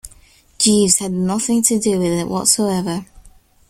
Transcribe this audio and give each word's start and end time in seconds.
Jeeves 0.57 0.97
had 0.97 1.11
nothing 1.11 1.61
to 1.61 1.77
do 1.77 1.99
with 1.99 2.11
it 2.13 2.27
whatsoever. 2.27 3.05